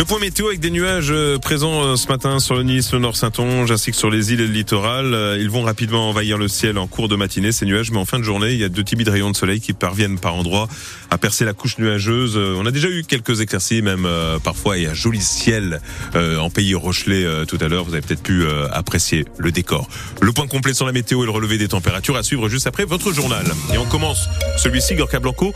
[0.00, 3.00] Le point météo avec des nuages euh, présents euh, ce matin sur le Nice, le
[3.00, 5.12] Nord Saint-Onge, ainsi que sur les îles et le littoral.
[5.12, 8.06] Euh, ils vont rapidement envahir le ciel en cours de matinée, ces nuages, mais en
[8.06, 10.68] fin de journée, il y a de timides rayons de soleil qui parviennent par endroits
[11.10, 12.38] à percer la couche nuageuse.
[12.38, 14.08] On a déjà eu quelques éclaircies, même
[14.42, 15.82] parfois, et un joli ciel
[16.14, 17.84] en pays Rochelet tout à l'heure.
[17.84, 19.88] Vous avez peut-être pu apprécier le décor.
[20.22, 22.84] Le point complet sur la météo et le relevé des températures à suivre juste après
[22.84, 23.44] votre journal.
[23.74, 25.52] Et on commence celui-ci, Gorka Blanco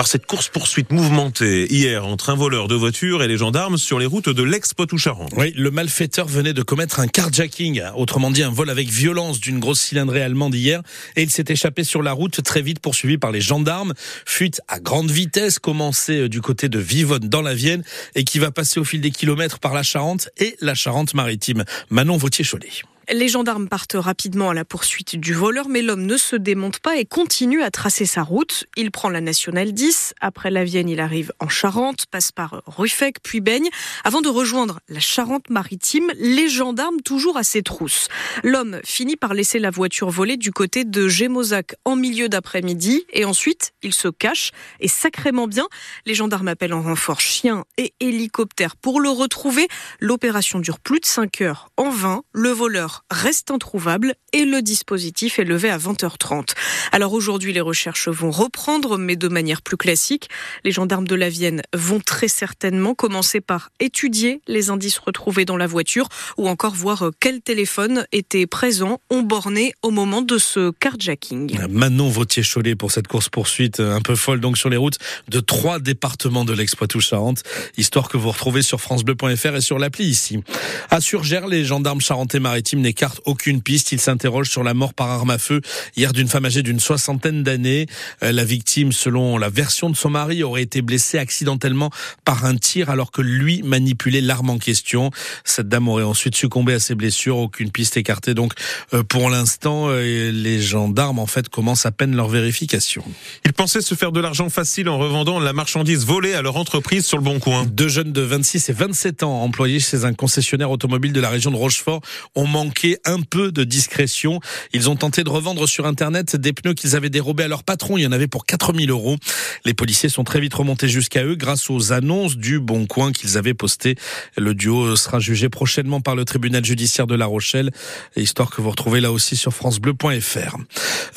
[0.00, 4.06] par cette course-poursuite mouvementée hier entre un voleur de voiture et les gendarmes sur les
[4.06, 5.34] routes de l'ex-Poitou-Charentes.
[5.36, 9.60] Oui, le malfaiteur venait de commettre un carjacking, autrement dit un vol avec violence d'une
[9.60, 10.80] grosse cylindrée allemande hier,
[11.16, 13.92] et il s'est échappé sur la route très vite poursuivi par les gendarmes.
[14.24, 18.38] Fuite à grande vitesse commencée euh, du côté de Vivonne dans la Vienne et qui
[18.38, 21.66] va passer au fil des kilomètres par la Charente et la Charente-Maritime.
[21.90, 22.70] Manon Vautier-Cholet.
[23.12, 26.96] Les gendarmes partent rapidement à la poursuite du voleur, mais l'homme ne se démonte pas
[26.96, 28.66] et continue à tracer sa route.
[28.76, 30.14] Il prend la nationale 10.
[30.20, 33.68] Après la Vienne, il arrive en Charente, passe par Ruffec, puis Baigne,
[34.04, 36.12] avant de rejoindre la Charente-Maritime.
[36.18, 38.06] Les gendarmes toujours à ses trousses.
[38.44, 43.24] L'homme finit par laisser la voiture voler du côté de Gémozac en milieu d'après-midi et
[43.24, 45.66] ensuite il se cache et sacrément bien.
[46.06, 49.66] Les gendarmes appellent en renfort chien et hélicoptère pour le retrouver.
[49.98, 52.22] L'opération dure plus de 5 heures en vain.
[52.32, 56.54] Le voleur reste introuvable et le dispositif est levé à 20h30.
[56.92, 60.28] Alors aujourd'hui, les recherches vont reprendre, mais de manière plus classique.
[60.64, 65.56] Les gendarmes de la Vienne vont très certainement commencer par étudier les indices retrouvés dans
[65.56, 70.70] la voiture ou encore voir quel téléphone était présent, ont borné au moment de ce
[70.70, 71.58] carjacking.
[71.68, 76.44] Manon Vautier-Cholet pour cette course-poursuite un peu folle donc sur les routes de trois départements
[76.44, 77.42] de l'ex-Poitou-Charentes.
[77.76, 80.42] Histoire que vous retrouvez sur francebleu.fr et sur l'appli ici.
[80.90, 83.92] À Surgère, les gendarmes charentais-maritimes n'écarte aucune piste.
[83.92, 85.60] Il s'interroge sur la mort par arme à feu
[85.96, 87.86] hier d'une femme âgée d'une soixantaine d'années.
[88.24, 91.90] Euh, la victime, selon la version de son mari, aurait été blessée accidentellement
[92.24, 95.12] par un tir alors que lui manipulait l'arme en question.
[95.44, 97.36] Cette dame aurait ensuite succombé à ses blessures.
[97.36, 98.34] Aucune piste écartée.
[98.34, 98.54] Donc,
[98.92, 103.04] euh, pour l'instant, euh, les gendarmes, en fait, commencent à peine leur vérification.
[103.44, 107.06] Ils pensaient se faire de l'argent facile en revendant la marchandise volée à leur entreprise
[107.06, 107.66] sur le Bon Coin.
[107.66, 111.52] Deux jeunes de 26 et 27 ans employés chez un concessionnaire automobile de la région
[111.52, 112.00] de Rochefort
[112.34, 112.69] ont manqué
[113.04, 114.40] un peu de discrétion.
[114.72, 117.98] Ils ont tenté de revendre sur Internet des pneus qu'ils avaient dérobés à leur patron.
[117.98, 119.16] Il y en avait pour 4000 euros.
[119.64, 123.36] Les policiers sont très vite remontés jusqu'à eux grâce aux annonces du Bon Coin qu'ils
[123.38, 123.96] avaient postées.
[124.36, 127.70] Le duo sera jugé prochainement par le tribunal judiciaire de La Rochelle,
[128.16, 130.56] histoire que vous retrouvez là aussi sur francebleu.fr.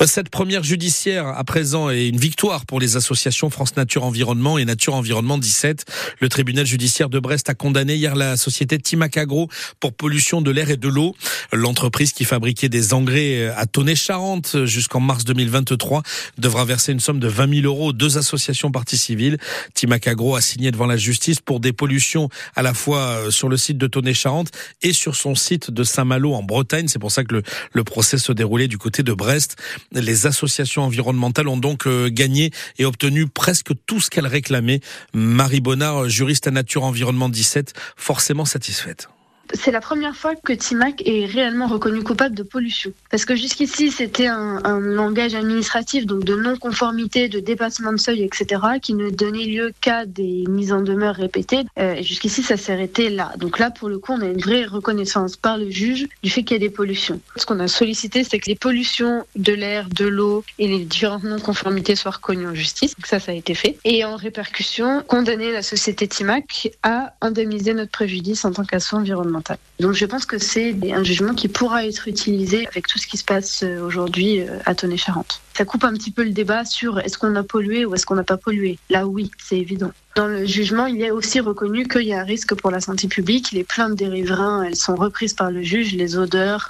[0.06, 4.64] Cette première judiciaire à présent est une victoire pour les associations France Nature Environnement et
[4.64, 5.84] Nature Environnement 17.
[6.20, 9.48] Le tribunal judiciaire de Brest a condamné hier la société Timac Agro
[9.80, 11.14] pour pollution de l'air et de l'eau.
[11.52, 16.02] L'entreprise qui fabriquait des engrais à Tonnet-Charente jusqu'en mars 2023
[16.38, 19.38] devra verser une somme de 20 000 euros aux deux associations parties civiles.
[19.74, 23.56] Timac Agro a signé devant la justice pour des pollutions à la fois sur le
[23.56, 24.50] site de Tonnet-Charente
[24.82, 26.88] et sur son site de Saint-Malo en Bretagne.
[26.88, 29.56] C'est pour ça que le, le procès se déroulait du côté de Brest.
[29.92, 34.80] Les associations environnementales ont donc euh, gagné et obtenu presque tout ce qu'elles réclamaient.
[35.12, 39.08] Marie Bonnard, juriste à Nature Environnement 17, forcément satisfaite
[39.52, 42.92] c'est la première fois que Timac est réellement reconnu coupable de pollution.
[43.10, 48.60] Parce que jusqu'ici, c'était un, langage administratif, donc de non-conformité, de dépassement de seuil, etc.,
[48.80, 51.64] qui ne donnait lieu qu'à des mises en demeure répétées.
[51.78, 53.32] Euh, et jusqu'ici, ça s'est arrêté là.
[53.38, 56.42] Donc là, pour le coup, on a une vraie reconnaissance par le juge du fait
[56.42, 57.20] qu'il y a des pollutions.
[57.36, 61.24] Ce qu'on a sollicité, c'est que les pollutions de l'air, de l'eau et les différentes
[61.24, 62.94] non-conformités soient reconnues en justice.
[62.96, 63.78] Donc ça, ça a été fait.
[63.84, 69.43] Et en répercussion, condamner la société Timac à indemniser notre préjudice en tant qu'assaut environnemental.
[69.80, 73.16] Donc je pense que c'est un jugement qui pourra être utilisé avec tout ce qui
[73.16, 75.40] se passe euh, aujourd'hui euh, à Tonnet-Charente.
[75.56, 78.14] Ça coupe un petit peu le débat sur est-ce qu'on a pollué ou est-ce qu'on
[78.14, 78.78] n'a pas pollué.
[78.90, 79.90] Là oui, c'est évident.
[80.16, 83.08] Dans le jugement, il est aussi reconnu qu'il y a un risque pour la santé
[83.08, 83.50] publique.
[83.52, 86.68] Les plaintes des riverains, elles sont reprises par le juge, les odeurs,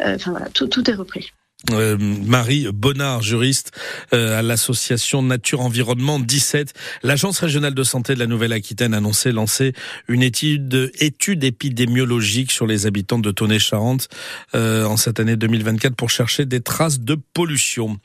[0.00, 1.32] euh, enfin voilà, tout, tout est repris.
[1.72, 3.72] Euh, Marie Bonnard, juriste
[4.12, 6.72] euh, à l'association Nature Environnement 17.
[7.02, 9.72] L'Agence régionale de santé de la Nouvelle-Aquitaine a annoncé lancer
[10.08, 14.08] une étude, étude épidémiologique sur les habitants de Tonnet-Charente
[14.54, 17.98] euh, en cette année 2024 pour chercher des traces de pollution.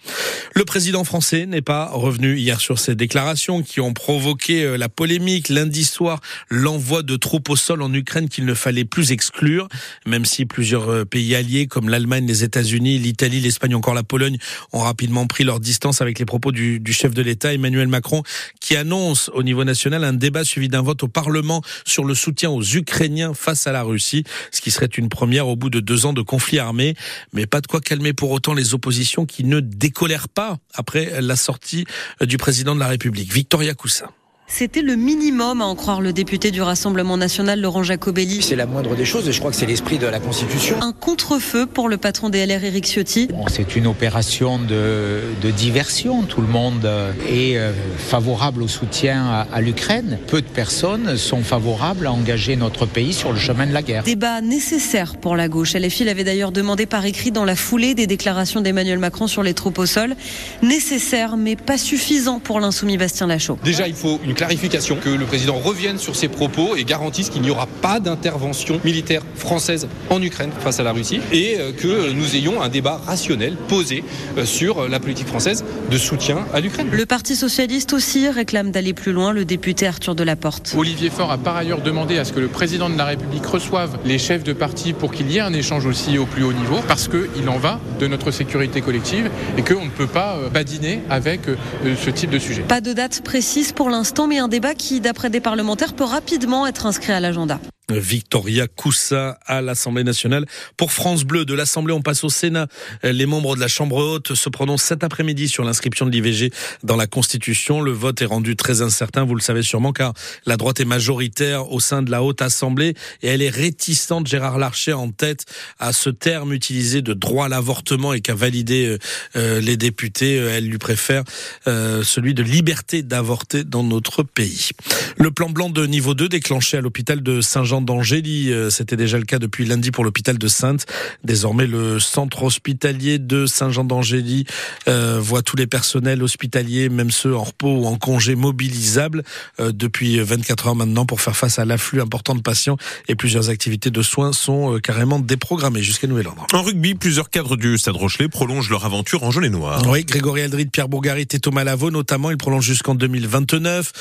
[0.56, 5.50] Le président français n'est pas revenu hier sur ces déclarations qui ont provoqué la polémique.
[5.50, 6.20] Lundi soir,
[6.50, 9.68] l'envoi de troupes au sol en Ukraine qu'il ne fallait plus exclure,
[10.06, 14.38] même si plusieurs pays alliés comme l'Allemagne, les États-Unis, l'Italie, l'Espagne, encore la Pologne
[14.72, 18.24] ont rapidement pris leur distance avec les propos du, chef de l'État, Emmanuel Macron,
[18.62, 22.50] qui annonce au niveau national un débat suivi d'un vote au Parlement sur le soutien
[22.50, 26.06] aux Ukrainiens face à la Russie, ce qui serait une première au bout de deux
[26.06, 26.96] ans de conflit armé.
[27.34, 31.36] Mais pas de quoi calmer pour autant les oppositions qui ne décolèrent pas après la
[31.36, 31.86] sortie
[32.22, 34.10] du président de la République, Victoria Coussa.
[34.54, 38.42] C'était le minimum à en croire le député du Rassemblement national Laurent Jacobelli.
[38.42, 40.76] C'est la moindre des choses et je crois que c'est l'esprit de la Constitution.
[40.82, 43.28] Un contre-feu pour le patron des LR Éric Ciotti.
[43.28, 46.24] Bon, c'est une opération de, de, diversion.
[46.24, 46.86] Tout le monde
[47.30, 50.20] est euh, favorable au soutien à, à l'Ukraine.
[50.28, 54.04] Peu de personnes sont favorables à engager notre pays sur le chemin de la guerre.
[54.04, 55.76] Débat nécessaire pour la gauche.
[55.76, 59.54] LFI l'avait d'ailleurs demandé par écrit dans la foulée des déclarations d'Emmanuel Macron sur les
[59.54, 60.14] troupes au sol.
[60.62, 63.58] Nécessaire mais pas suffisant pour l'insoumis Bastien Lachaud.
[63.64, 67.44] Déjà, il faut une clarification, que le président revienne sur ses propos et garantisse qu'il
[67.44, 72.36] n'y aura pas d'intervention militaire française en Ukraine face à la Russie et que nous
[72.36, 74.04] ayons un débat rationnel posé
[74.46, 76.90] sur la politique française de soutien à l'Ukraine.
[76.92, 80.74] Le Parti socialiste aussi réclame d'aller plus loin, le député Arthur Delaporte.
[80.76, 84.00] Olivier Faure a par ailleurs demandé à ce que le président de la République reçoive
[84.06, 86.80] les chefs de parti pour qu'il y ait un échange aussi au plus haut niveau
[86.88, 89.30] parce qu'il en va de notre sécurité collective
[89.60, 91.42] et qu'on ne peut pas badiner avec
[91.84, 92.64] ce type de sujet.
[92.64, 96.66] Pas de date précise pour l'instant, mais un débat qui, d'après des parlementaires, peut rapidement
[96.66, 97.60] être inscrit à l'agenda.
[97.92, 100.46] Victoria Coussa à l'Assemblée nationale.
[100.78, 102.68] Pour France Bleu, de l'Assemblée, on passe au Sénat.
[103.04, 106.52] Les membres de la Chambre haute se prononcent cet après-midi sur l'inscription de l'IVG
[106.84, 107.82] dans la Constitution.
[107.82, 110.14] Le vote est rendu très incertain, vous le savez sûrement, car
[110.46, 114.58] la droite est majoritaire au sein de la Haute Assemblée et elle est réticente, Gérard
[114.58, 115.46] Larcher en tête,
[115.80, 118.98] à ce terme utilisé de droit à l'avortement et qu'a validé
[119.36, 120.36] euh, les députés.
[120.36, 121.24] Elle lui préfère
[121.68, 124.70] euh, celui de liberté d'avorter dans notre pays.
[125.18, 128.52] Le plan blanc de niveau 2 déclenché à l'hôpital de Saint-Jean d'Angély.
[128.70, 130.86] C'était déjà le cas depuis lundi pour l'hôpital de Sainte.
[131.24, 134.46] Désormais, le centre hospitalier de Saint-Jean d'Angély
[134.88, 139.24] euh, voit tous les personnels hospitaliers, même ceux en repos ou en congé, mobilisables
[139.60, 143.50] euh, depuis 24 heures maintenant pour faire face à l'afflux important de patients et plusieurs
[143.50, 146.48] activités de soins sont euh, carrément déprogrammées jusqu'à nouvel ordre.
[146.54, 149.84] En rugby, plusieurs cadres du Stade Rochelet prolongent leur aventure en jaune et noir.
[149.88, 153.92] Oui, Grégory Aldrid, Pierre Bourgarit et Thomas Lavaux notamment, ils prolongent jusqu'en 2029.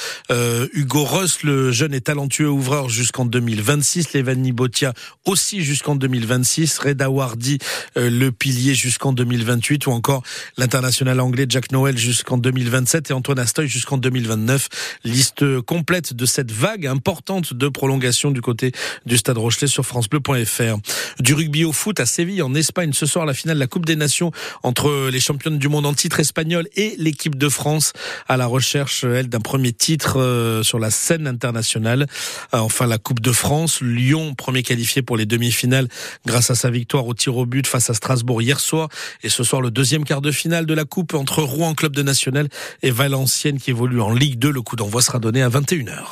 [0.72, 3.24] Hugo Ross, le jeune et talentueux ouvreur jusqu'en
[3.70, 4.14] 2026.
[4.14, 4.93] Levani Botia
[5.26, 6.78] aussi jusqu'en 2026.
[6.78, 7.58] Reda Wardi,
[7.96, 9.87] euh, le pilier jusqu'en 2028.
[9.87, 10.25] Ou encore
[10.56, 14.69] l'international anglais Jack Noel jusqu'en 2027 et Antoine Astoy jusqu'en 2029.
[15.05, 18.72] Liste complète de cette vague importante de prolongation du côté
[19.06, 20.78] du Stade Rochelet sur francebleu.fr.
[21.20, 22.93] Du rugby au foot à Séville en Espagne.
[22.93, 24.32] Ce soir, la finale de la Coupe des Nations
[24.64, 27.93] entre les championnes du monde en titre espagnol et l'équipe de France
[28.28, 32.08] à la recherche, elle, d'un premier titre euh, sur la scène internationale.
[32.52, 33.81] Euh, enfin, la Coupe de France.
[33.81, 35.88] Lyon, premier qualifié pour les demi-finales
[36.25, 38.88] grâce à sa victoire au tir au but face à Strasbourg hier soir.
[39.25, 42.05] Et ce soir, le deuxième quart de finale de la Coupe entre Rouen, club de
[42.05, 42.49] national,
[42.85, 44.52] et Valenciennes qui évolue en Ligue 2.
[44.52, 46.05] Le coup d'envoi sera donné à 21h.